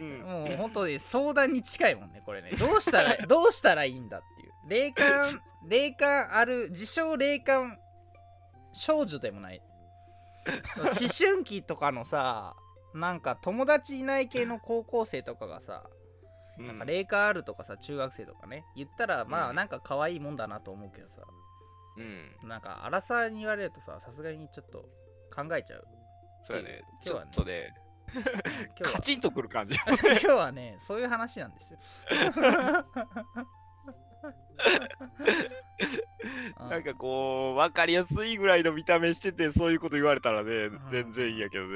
[0.00, 0.18] うん。
[0.22, 2.50] もう本当に相談に近いもんねこれね。
[2.58, 5.22] どうしたらどうしたらいいんだっていう霊感
[5.68, 7.78] 霊感ある自称霊感
[8.72, 9.62] 少女でもない。
[10.76, 12.56] 思春期とかのさ
[12.94, 15.88] なんか友達いない系の高校生とかがさ
[16.58, 18.64] なんか霊感あるとかさ中学生とかね。
[18.76, 21.22] 言ったらまあうんなんか可愛いもんだなと思うけどさ。
[21.96, 22.48] うん。
[22.48, 24.88] なんか荒さに言われるとささすがにちょっと
[25.34, 25.86] 考えちゃう。
[26.44, 26.82] そうやね。
[27.02, 27.30] ちょ今日はね。
[27.30, 27.74] っとね、
[28.12, 28.22] 今
[28.74, 28.92] 日は。
[28.92, 29.74] カチンとくる感じ。
[29.86, 31.78] 今日はねそういう話なんですよ。
[32.10, 33.46] う
[36.58, 41.70] なんかこう、わかりやすいぐらいの見た目してて、そういうこと言われたらねん、全然いいやけどね、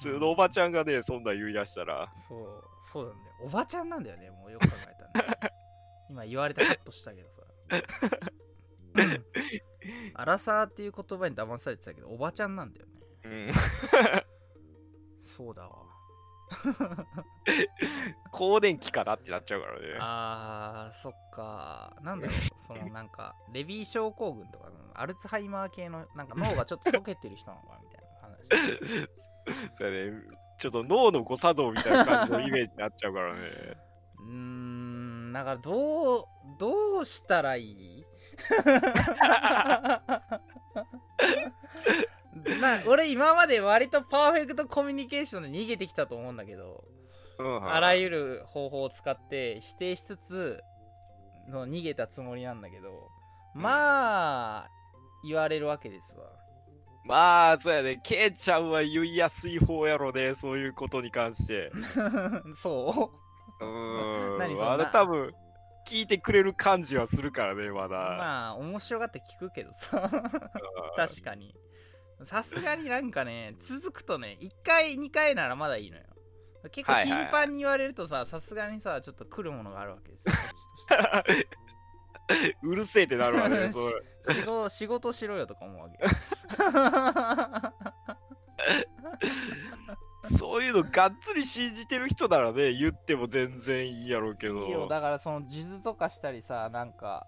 [0.00, 3.34] 普通のおばちゃんがね、そんなん言い出したら、そうそうなんだよ。
[3.42, 5.54] おばちゃんなんだよねもうよく考えたら、ね、
[6.10, 7.44] 今言われてカットしたけどさ。
[8.94, 9.24] うん。
[10.14, 12.92] アラサーっていう言葉に騙されてたけどおばちゃんなんだよね。
[13.24, 13.52] うん、
[15.36, 15.87] そうだわ
[18.30, 19.86] 更年期かなってなっちゃうからね。
[20.00, 21.96] あーそっか。
[22.02, 28.38] なんだろうそのなんか レビー症候群とかのアルツハイマー系のなんか脳がちょっと溶けてる人なのかなみたいな話。
[29.78, 30.12] そね、
[30.58, 33.40] ちょっと脳の誤作動みたいな感じのイメージになっちゃうからね。
[34.18, 35.32] うーん。
[35.32, 36.22] だからどう
[36.58, 38.04] どうしたらいい？
[42.60, 46.84] な俺今まで割とパーフェクトコミュニケーションで逃げてきたと思うんだけど
[47.38, 50.60] うんあらゆる方法を使って否定しつつ
[51.48, 53.08] の逃げたつもりなんだけど
[53.54, 54.70] まあ
[55.24, 56.26] 言われるわけですわ。
[57.04, 61.72] まあ、そうやね、ケイちゃんは言いやすい方やろね、そういうことに関して。
[62.54, 63.10] そ
[63.60, 63.64] う？
[63.64, 65.32] うーん、 何そん多分、
[65.86, 67.96] 聞いてくれる感じはするからね、まだ。
[67.96, 70.10] まあ面白がって聞くけどさ。
[70.96, 71.54] 確かに
[72.24, 76.02] さすがになんかね続くとね1回2回ならまだいいのよ
[76.70, 80.34] 結構頻繁に言われるとささすがにさちょっと来るものがあるわけですよ
[82.62, 84.02] うるせえってなるわね、それ。
[84.34, 85.98] 仕事仕事しろよとか思うわけ
[90.36, 94.66] そういうのがっつり信じてる人ならね、言っても全然いいやろうけど。
[94.66, 97.26] いいよだからその数珠とかしたりさなんか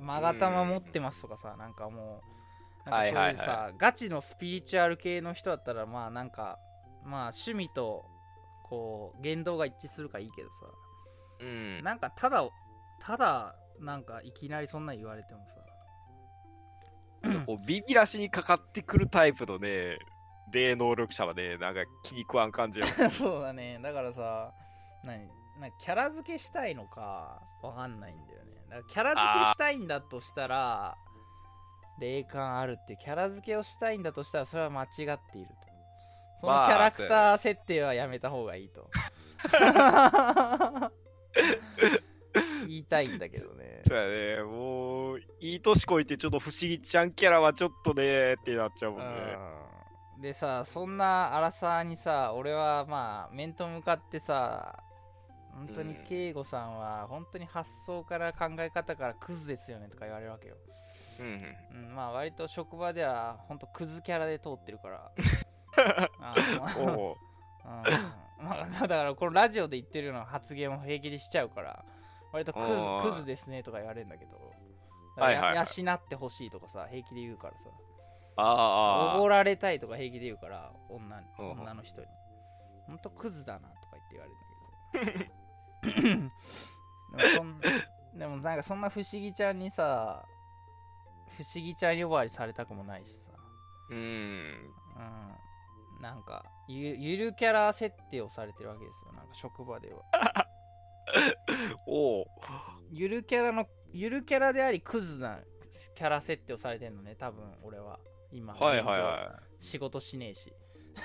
[0.00, 2.37] 勾玉持ってますとかさなんかもう
[2.90, 3.64] なんかそういうさ、はい。
[3.64, 6.58] はいガチのスピリチュアル系の人だったらまあなんか
[7.04, 8.04] まあ趣味と
[8.64, 10.54] こう言動が一致するからいいけどさ。
[11.40, 11.82] うん。
[11.82, 12.48] なんかただ
[13.00, 15.54] ただなんかいきなりそんなん言われてもさ。
[17.46, 19.98] こうビビらしにかかってくるタイプのね、
[20.52, 22.86] 霊能力者はね、なんか気に食わん感じや。
[23.10, 23.78] そうだね。
[23.82, 24.52] だからさ
[25.04, 25.26] 何
[25.60, 28.52] なキャラ付けしたいのかわかんないんだよね。
[28.68, 30.96] だからキャラ付けしたいんだとしたら
[31.98, 35.68] 霊感あるっていうキャラ付けをしたいんだとしたらそれは間違っていると。
[36.40, 38.90] そのまあキャラクター設定はやめた方がいいと。
[42.66, 43.82] 言いたいんだけどね。
[43.86, 49.06] そうやね、もう、いい年こいてちょっと不思議ちゃんキャラはちょっとねってなっちゃうもんね。
[50.16, 50.22] うん。
[50.22, 54.82] でさそんな荒さにさ俺はまあ面と向かってさ
[55.54, 56.04] 本当にうん。
[56.06, 60.56] 圭吾さんは本当に発想から考え方からクズですよねとか言われるわけよ、
[61.18, 65.10] うんうん、まあ割と職場では本当クズキャラで通ってるから。
[66.20, 66.34] あ
[66.78, 67.16] おう
[67.64, 67.68] う。
[67.68, 68.44] ん。
[68.44, 71.84] まあ、だからこのラジオで言ってるような発言も平気でしちゃうから
[72.32, 74.52] 割とクズクズですねとか言われるんだけど。
[75.16, 75.54] はいはいはい。
[75.56, 77.58] や養ってほしいとかさ平気で言うからさ。
[78.36, 82.06] ああおごられたいとか平気で言うから女女の人に。
[82.86, 84.38] ほんとクズだなとか言って
[84.92, 85.22] 言われる
[85.98, 86.28] んだけど。
[87.18, 87.60] でもそん
[88.18, 90.24] でもなんかそんな不思議ちゃんにさ
[91.36, 93.30] 不思議ちゃん呼ばわりされたくもないしさ。
[93.90, 93.98] うん。
[93.98, 96.02] うん。
[96.02, 99.12] なんかゆゆるキャラ設定をされてるわけですよ。
[99.12, 100.02] なんか職場では。
[101.86, 102.26] おう。
[102.90, 105.40] ゆるキャラのゆるキャラでありクズな
[105.94, 107.98] キャラ設定をされてるのね多分俺は。
[108.30, 110.52] 今はいはいは仕事しねえし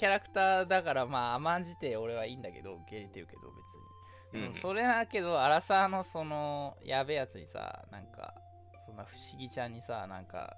[0.00, 3.42] キャラクターだからまあ甘んじて俺はいいんだけど受け入れてるけど
[4.32, 8.32] 別に、うんそれだけどアラサーのそのやべえやつにさなんか
[8.86, 10.56] そんな不思議ちゃんにさなんか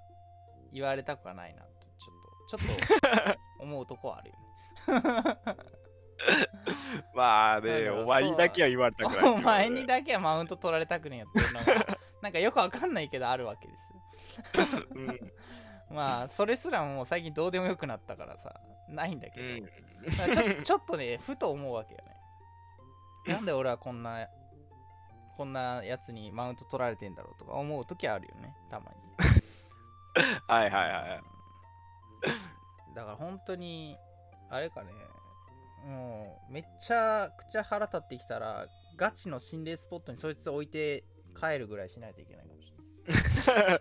[0.71, 1.67] 言われたくはないなと
[2.47, 4.35] ちょっとちょっと 思うとこはあるよ
[5.01, 5.47] ね。
[7.13, 9.33] まあね、お前にだけは言われたくない。
[9.33, 13.73] お前にだけはマウント取られたくねえよっていうのがなんかよくわかんないけどあるわけで
[14.63, 14.87] すよ。
[14.95, 15.33] うん。
[15.93, 19.67] まあそれすらもう最近どうでもよくなったからさないんだけど、
[20.09, 23.33] ちょ ちょっとねふと思うわけよね。
[23.33, 24.27] なんで俺はこんな
[25.37, 28.97] こんなやつにマウント取られてんだろうとか思う時あるよねたまに。
[30.47, 31.23] はいはいはい。
[32.95, 33.97] だから本当に
[34.49, 34.91] あれかね
[35.85, 41.03] もうめっちゃくちゃ腹立ってきたらガチの心霊スポットにそいつ置いて
[41.39, 42.71] 帰るぐらいしないといけないかもし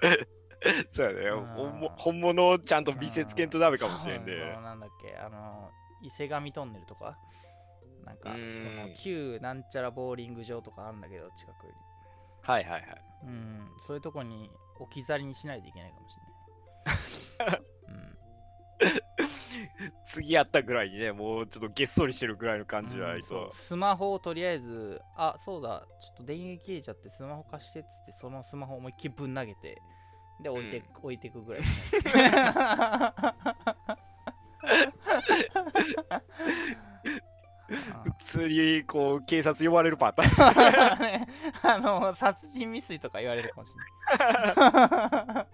[0.03, 0.27] れない
[0.91, 1.91] そうやね。
[1.97, 4.39] 本物をちゃんと見せつけんとダメかもしれんそうで。
[4.63, 5.17] なんだっけ。
[5.17, 5.71] あの
[6.03, 7.19] 伊勢神トンネルとか？
[8.05, 8.35] なんか
[9.01, 11.73] 旧なんちゃらボーリング場とかあるんだけど近くに。
[12.43, 13.05] はいはいはい。
[13.25, 13.71] うん。
[13.87, 16.17] そういうとこに置き去りにしないといけないかもし
[17.39, 18.19] れない、うん、
[20.07, 23.49] 次やったぐらいにね、もうちょっとげっそりしてるぐらいの感じじゃないうんそう。
[23.51, 23.55] と。
[23.55, 25.87] スマホをとりあえずあそうだ。
[26.01, 29.81] ちょっと電源切れちゃってスマホ貸してっつってそのスマホを思いっきりぶん投げて
[30.41, 31.63] で置いて,、置いてくぐらい。
[37.69, 40.99] 普通にこう警察呼ばれるパターン。
[41.01, 41.27] ね
[41.63, 43.81] あの殺人未遂とか言われるかもしれ
[45.35, 45.47] ない。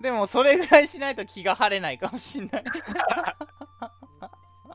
[0.00, 2.64] でもそれぐらいしないと気が晴れないかもしれない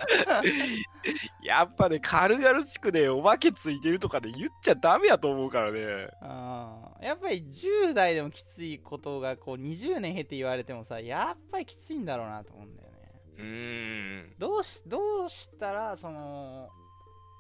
[1.44, 6.08] やっぱね、軽々しくね、お化けついてるとかで言っちゃダメやと思うからね。
[6.22, 12.98] あーやっぱり10代でもきついことがこう20年経って言われてもさやっぱりきついんだろうなと思うんだよね
[13.38, 14.36] うーん。
[14.40, 16.70] どうしどうしたらその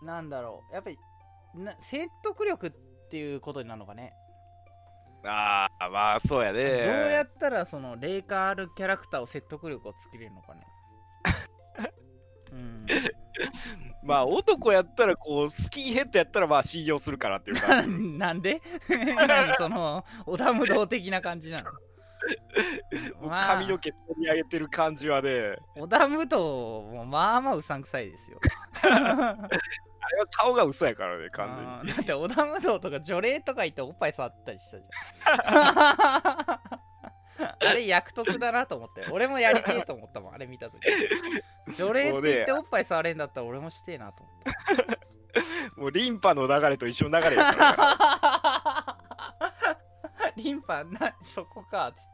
[0.04, 1.00] なんだろうやっぱり
[1.56, 2.72] な説得力っ
[3.10, 4.14] ていうことになるのかね
[5.24, 6.84] ああ、まあそうやね。
[6.84, 10.62] どうやったらその霊感あるキャラクターを説得力を作れるのかね
[12.52, 12.86] うん。
[14.04, 17.82] まあ男やったらこう、スキンヘッドやったらまあ信用するからっていうか。
[17.88, 18.62] なんで？
[19.28, 21.72] 何その織田無道的な感じなの？
[23.42, 28.40] 髪の毛剃り上げてる感じはね、織田無道もまあまあうさんくさいですよ。
[28.84, 31.98] あれは顔が嘘やからね、完全に。
[31.98, 36.85] だって織田無道とか除霊とか言っておっぱい触ったりしたじゃん
[37.38, 39.06] あれ役得だなと思って。
[39.12, 40.80] 俺もやりてえと思ったもんあれ見た時。
[41.76, 44.36] 除霊って言っておっぱい触れんだったら俺もしてえなと思っ
[45.76, 45.82] た。
[45.82, 47.42] もうリンパの流れと一緒の流れ。
[50.38, 52.06] リンパなそこかつって。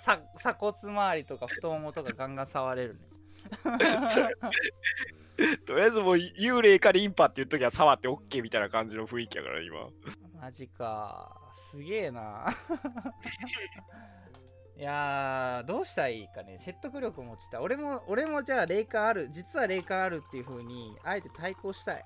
[0.00, 3.00] さ鎖骨周りとか太ももとかガンガン触れるね。
[5.66, 9.88] とりあえずもう幽霊かリンパっていう時は触って OK みたいな感じの雰囲気やから今。
[10.40, 11.45] マジか
[11.76, 12.46] すげえな。
[14.78, 16.58] いやーどうしたらいいかね。
[16.58, 17.60] 説得力持ちたい。
[17.60, 19.28] 俺も俺もじゃあ霊感ある。
[19.30, 22.04] 実は霊感あるっていう風にあえて対抗したい。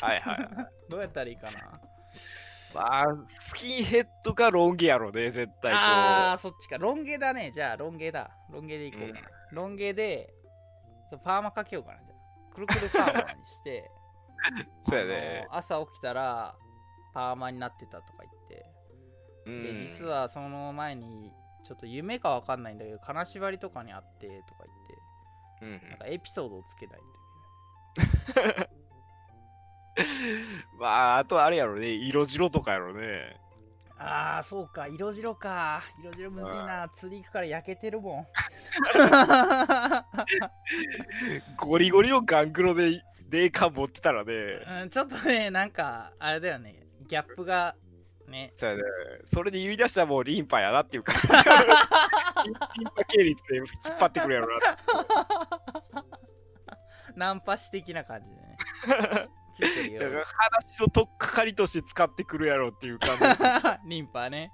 [0.00, 0.48] はいはい。
[0.88, 1.80] どうやったらいいかな。
[2.72, 5.72] まあ、スキンヘッドかロン毛やろね、絶対。
[5.74, 6.78] あーそっちか。
[6.78, 7.50] ロン毛だね。
[7.50, 8.30] じゃあロン毛だ。
[8.50, 9.12] ロン毛でいこう。
[9.12, 10.32] かな、ロン毛で
[11.24, 12.54] パーマかけようかなじゃあ。
[12.54, 13.90] くるくるパーマにして。
[14.88, 15.48] そうやね。
[15.50, 16.54] 朝起きたら
[17.12, 18.36] パーマになってたとか言って。
[18.36, 18.39] うん
[19.62, 21.32] で実はその前に
[21.64, 25.10] ちょっと夢かわかんないんだけど金縛りとかにあってとか言って。
[25.62, 28.70] うんなんかエピソードをつけないと
[30.78, 33.36] まあ、あとはあれやろね、色白とかやろね。
[33.98, 34.86] ああそうか。
[34.86, 35.82] 色白か。
[36.00, 36.88] 色白むずいな。
[36.88, 38.26] 釣り行くから焼けてるもん。
[41.58, 44.32] ゴリゴリのガングロで霊感持ってたらね、
[44.82, 46.86] うん、ちょっとねなんかあれだよね。
[47.06, 47.76] ギャップが
[48.30, 48.82] ねそうやね、
[49.24, 51.26] それで言い出したらもうリンパやなっていう感じ。
[51.28, 51.34] リン
[52.94, 53.66] パ系列で引っ
[53.98, 54.54] 張ってくるやろな。
[57.16, 58.56] ナンパ師的な感じでね
[59.98, 63.24] だからよ話のとっかかりとして使ってくるやろっていう感じ。
[63.88, 64.50] リンパね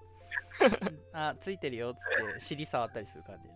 [1.13, 2.01] あついてるよっつっ
[2.35, 3.47] て尻触ったりする感じ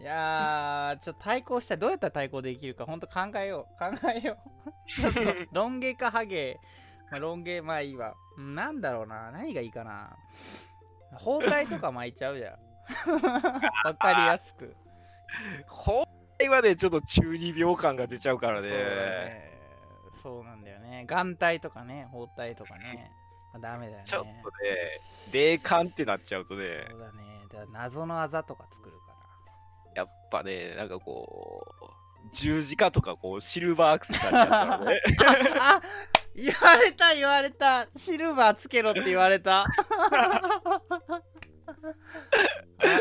[0.00, 1.78] いやーちょっと対抗したい。
[1.78, 3.78] どうやったら対抗できるかほんと考えよう。
[3.78, 4.70] 考えよう。
[4.88, 5.20] ちょっと
[5.52, 6.58] ロン毛かハゲ、
[7.10, 8.14] まあ、ロン毛まあいいわ。
[8.38, 10.16] うんなんだろうな何がいいかな。
[11.12, 12.58] 包帯とか巻いちゃうじゃん。
[13.84, 14.74] わかりやすく。
[15.68, 16.06] 包
[16.40, 18.68] 帯はね、ちょっと中二病感が出ちゃうからね。
[18.70, 19.50] そうだね。
[20.22, 21.04] そうなんだよね。
[21.06, 23.10] 眼帯とかね包帯とかね、
[23.52, 24.04] まあ、ダメだよね。
[24.04, 24.40] ちょっとね、
[25.30, 27.30] 霊感ってなっちゃうとね、そうだね。
[27.52, 29.09] だ謎のあざとか作るか
[29.94, 31.86] やっぱね、なんかこう、
[32.32, 35.82] 十字架とかこう、シルバーアクセサリーだったらね、ら あ
[36.34, 37.86] 言われた言われた。
[37.96, 39.66] シルバーつけろって言われた。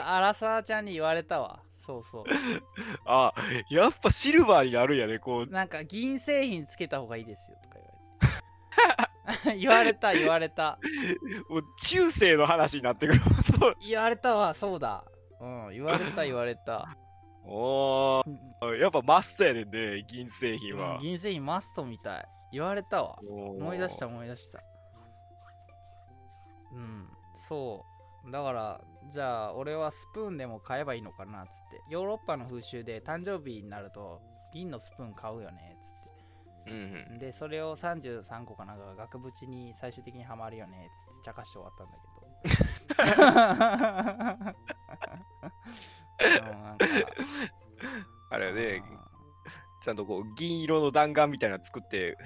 [0.04, 1.62] あアラサーちゃんに言われたわ。
[1.86, 2.24] そうそう。
[3.06, 3.34] あ、
[3.70, 7.90] やっぱシルバーになるんやね、こう、なんか銀製品つけた方がいいですよとか言われ
[9.54, 9.58] て。
[9.58, 10.80] 言われた言われた。
[11.50, 13.20] もう中世の話になってくる。
[13.60, 13.76] そう。
[13.88, 15.04] 言われたわそうだ
[15.40, 16.96] うん言われた言われた。
[17.46, 18.78] おー。
[18.78, 20.98] やっぱマストやねんね、銀製品は。
[21.00, 22.26] 銀製品マストみたい。
[22.52, 23.20] 言われたわ。
[23.28, 24.08] 思思い出した。
[24.08, 24.60] 思い出した。
[26.74, 27.10] うん
[27.48, 27.86] そ
[28.26, 28.32] う。
[28.32, 28.82] だから
[29.12, 31.82] じゃあ俺はスプーンでも買えばいいのかなっつって。
[31.90, 34.22] ヨーロッパの風習で誕生日になると
[34.54, 35.78] 銀のスプーン買うよね
[36.68, 37.16] っつうんうん。
[37.16, 42.78] ってでそれを33個かなんかが額縁に最終的にはまるよねっつって茶化して終わったんだけど
[48.32, 48.84] あれね、
[49.82, 52.18] ちゃんとこう、銀色の弾丸みたいなの作って、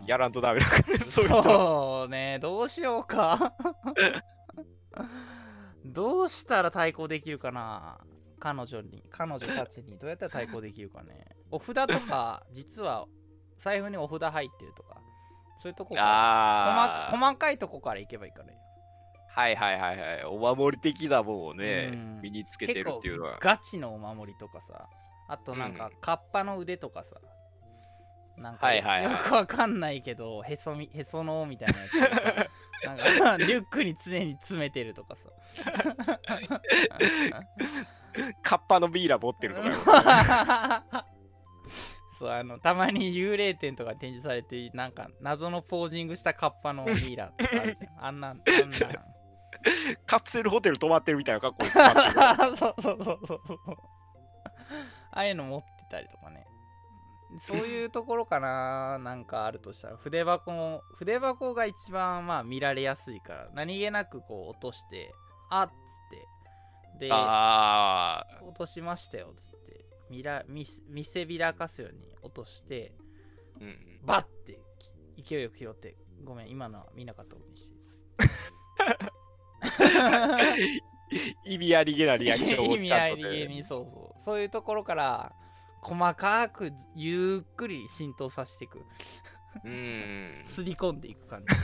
[0.00, 0.06] うん。
[0.06, 1.26] やらんとダメだからね、 そう。
[1.28, 3.54] そうねどうしようか。
[5.84, 7.98] どうしたら対抗できるかな
[8.38, 9.98] 彼女に彼女たちに。
[9.98, 11.26] どうやったら対抗できるかね。
[11.52, 13.06] お札とか 実は
[13.58, 15.00] 財布にお札入ってるとか
[15.60, 18.58] そういうとこ細細かいとこからいけばいいからね
[19.34, 20.24] はいはいはいはい。
[20.24, 22.20] お守り的なものをね、うん。
[22.20, 23.38] 身につけてるっていうのは。
[23.40, 24.86] ガチのお守りとかさ。
[25.28, 25.92] あとなんかうん。
[26.00, 27.16] カッパの腕とかさ。
[28.36, 29.12] なんかはいはいはい。
[29.12, 31.94] よくわかんないけどへそみへその緒みたいなやつ
[32.84, 35.30] なんかリュックに常に詰めてるとかさ。
[38.42, 40.84] カッパのビーラ持ってるとか。
[40.94, 41.06] よ。
[42.18, 49.21] そうあのたまに幽霊展とか展示されてなんか謎のポージングしたカッパのミイラとかあるじゃんあんなんあんなん
[50.06, 52.56] カプセルホテル泊まってるみたいな格好にな ってる。
[52.56, 53.40] そうそうそうそう。
[55.10, 56.46] ああいうの持ってたりとかね。
[57.40, 58.98] そういうところかな。
[58.98, 59.96] なんかあるとしたら。
[59.96, 63.48] 筆箱も筆箱が一番まあ見られやすいから。
[63.54, 65.12] 何気なくこう落として
[65.48, 65.74] あっつっ
[66.98, 67.06] て。
[67.06, 69.84] でああ、落としましたよっつって。
[70.10, 72.92] 見ら見せ見せびらかすように落として
[73.60, 74.00] うん。
[74.02, 74.58] バッて
[75.16, 77.76] 勢いよく拾ってごめん今のは見なかったことにして
[81.44, 83.54] 意味ありげなリアクションを意味ちゃんとありげね。
[83.56, 84.24] にそうそう。
[84.24, 85.32] そういうところから
[85.82, 88.84] 細かくゆっくり浸透させていく。
[89.64, 90.44] うん。
[90.46, 91.54] すり込んでいく感じ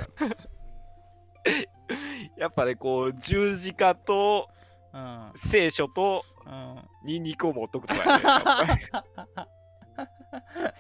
[2.37, 4.49] やっぱね、こう、十字架と
[4.93, 9.49] か聖書とうんうんニンニクを持っとくとか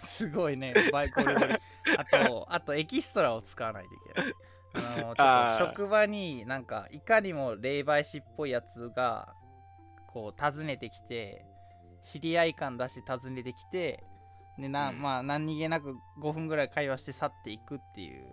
[0.05, 0.75] すごいね。
[0.93, 1.55] バイコレボリ
[1.97, 4.33] あとあとエキストラを使わないといけない
[4.79, 9.35] あのちょっと職場になんかいかにも霊媒師っぽいやつが
[10.07, 11.45] こう訪ねてきて
[12.03, 14.05] 知り合い感出して訪ねてきて
[14.59, 18.33] でな、うんまあ何気なく5分ぐらい会話して去っていくっていう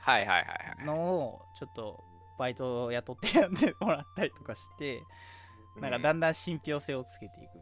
[0.00, 0.44] はいはいはい
[0.78, 0.86] はい。
[0.86, 2.04] のをちょっと
[2.38, 5.02] バイトを雇ってやってもらったりとかして
[5.80, 7.58] なんかだんだん信憑性をつけていく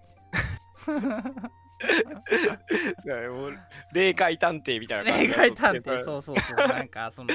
[0.98, 1.16] みたいな。
[1.16, 1.34] う ん
[3.92, 6.04] 霊界探偵みたいな霊界探偵う。
[6.04, 7.30] そうそうそうなんかその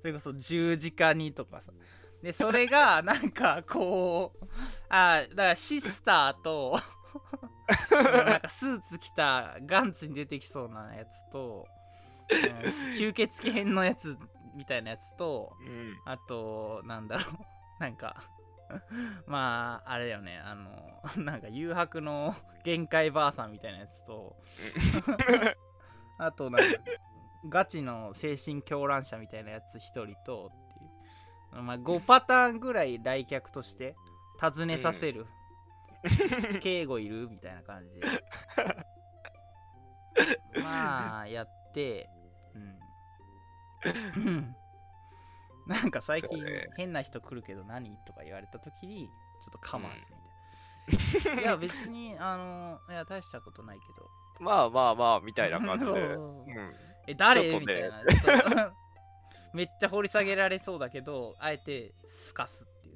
[0.00, 1.72] それこそ十字架にとかさ
[2.22, 4.46] でそれが なんかこう
[4.88, 6.80] あだからシスターと
[7.90, 11.82] なんかスーツ着たガンツに出てきそうなやつと、うん
[12.96, 14.16] 吸血鬼編のやつ
[14.54, 15.98] みたいなやつとうん。
[16.06, 17.34] あとなんだろう
[17.78, 18.22] なんか
[19.26, 20.38] まああれだよね。
[20.38, 24.36] あの なんか誘白の限界ばあさんみたいなやつと
[26.18, 26.78] あとなんか
[27.48, 33.96] ガチの精神狂乱者みたいなやつ一人とっていう、まあ、5パターンぐらい来客として
[34.40, 35.26] 尋ねさせる、
[36.60, 38.06] 敬語いるみたいな感じで。
[40.62, 42.08] まあやって
[42.54, 42.58] う
[44.18, 44.54] ん
[45.66, 46.44] なんか最近
[46.76, 50.06] 変な人来るけど何とか言われた時にちょっとかます
[50.88, 54.08] みたいな、 いや別にあのいや大したことないけど。
[54.40, 55.90] まあまあまあ、みたいな感じで。
[55.90, 56.74] そ ううん。
[57.06, 57.60] え誰、ね。
[57.60, 58.74] みたいな。
[59.52, 62.92] めっちゃ掘り下げられそうだけどあえてすかすってい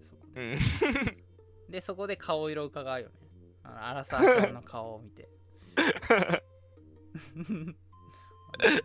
[0.55, 1.01] うそこで。
[1.11, 1.71] うん。
[1.71, 3.15] でそこで顔色伺うよね。
[3.63, 5.29] あのアラサーちゃんの顔を見て。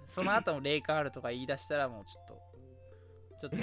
[0.07, 2.40] その後も霊感あるとか言い出したらもうちょっと
[3.41, 3.57] ちょっと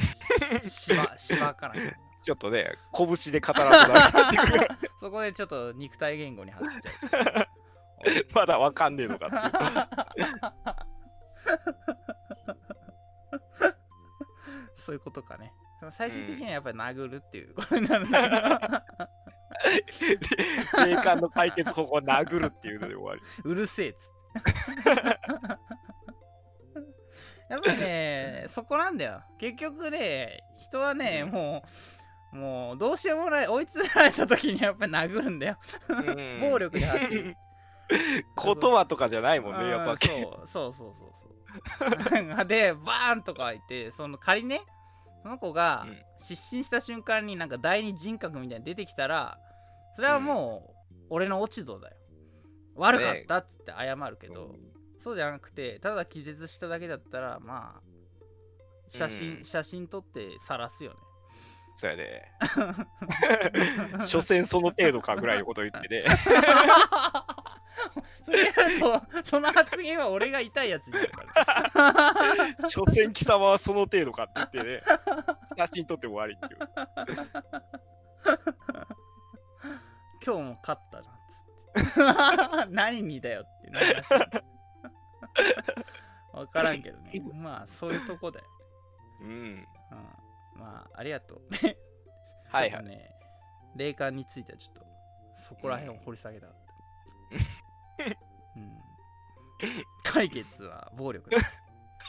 [0.69, 7.47] ししば しばかないちょっとね、拳で語らせなくな そこでちょっと肉体言語に走っちゃう。
[8.35, 10.29] まだわかんねえのかっていう。
[14.77, 15.53] そういうことかね。
[15.93, 18.29] 最終的にはやっぱり殴るっていうことになるんだけ
[20.77, 23.23] ど霊感の解決方法は殴るっていうので終わり。
[23.45, 24.99] うるせえっつって
[27.49, 29.23] やっぱりねそこなんだよ。
[29.39, 31.65] 結局ね人はねも
[32.33, 35.59] うもうどうしようもない追い詰められた時にやっぱり殴るんだよ。
[35.89, 36.41] うん。
[36.41, 37.37] 暴力で走る。
[37.89, 39.99] 言葉とかじあもんね、やっぱうん。
[39.99, 42.35] そうそうそうそう。
[42.37, 44.61] そうでバーンとか言ってその仮ね
[45.23, 46.03] その子がうん。
[46.19, 49.39] 失神した瞬間になんか第二人格みたいに出てきたら
[49.95, 51.97] それはもう俺の落ち度だよ。
[52.75, 54.55] 悪かったっつって謝るけど、
[55.03, 57.81] そうじゃなくてただ気絶しただけだったらまあ
[58.89, 60.97] 写真、うん写真撮って晒すよね
[61.79, 62.33] そうやね。
[64.05, 66.03] 所詮その程度かぐらいのこと言ってね。
[68.25, 71.23] それやるとその発言は俺が痛いやつになるか
[71.73, 74.83] ら 所詮貴様はその程度かって言ってね。
[75.57, 76.61] 写真撮って終わりっていう。
[80.27, 81.15] 今日も勝ったなっ
[81.87, 84.58] つって 何にだよってなるらしい
[86.33, 87.13] 分からんけどね。
[87.35, 88.47] まあそういうとこだよ、
[89.21, 89.29] うん。
[89.29, 89.67] うん、
[90.55, 91.41] まあありがとう。
[92.51, 92.85] はいはい。
[92.85, 93.15] ね
[93.77, 94.87] 霊感についてはちょっと
[95.49, 96.47] そこら辺を掘り下げた。
[96.47, 96.57] かっ
[97.99, 98.05] た、
[98.57, 98.79] うん、
[100.03, 101.37] 解決は暴力だ。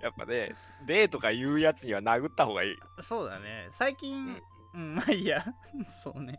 [0.00, 0.54] やっぱね、
[0.86, 2.76] 霊とか言うやつには殴った方がいい。
[3.02, 3.66] そうだね。
[3.70, 4.40] 最近
[4.74, 5.44] うん、まあいいや。
[6.02, 6.38] そうね。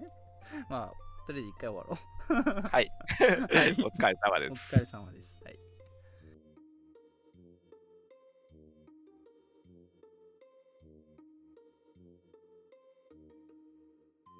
[0.70, 1.98] まあとりあえず一回終わろ
[2.58, 2.90] うはい。
[3.22, 4.76] はいお疲れ様でおす。
[4.76, 5.39] 疲れ様です